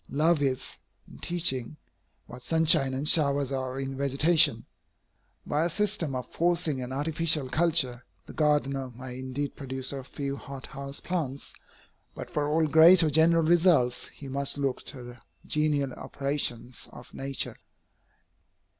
[0.09, 1.77] Love is, in teaching,
[2.25, 4.65] what sunshine and showers are in vegetation.
[5.45, 10.37] By a system of forcing and artificial culture, the gardener may indeed produce a few
[10.37, 11.53] hot house plants,
[12.15, 17.13] but for all great or general results, he must look to the genial operations of
[17.13, 17.57] nature.